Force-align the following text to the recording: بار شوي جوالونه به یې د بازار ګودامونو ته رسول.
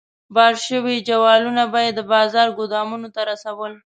بار 0.35 0.53
شوي 0.67 0.97
جوالونه 1.09 1.63
به 1.71 1.79
یې 1.85 1.91
د 1.95 2.01
بازار 2.13 2.47
ګودامونو 2.57 3.07
ته 3.15 3.21
رسول. 3.31 3.73